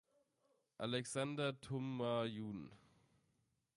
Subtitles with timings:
[0.79, 2.71] Alexander Tuma jun.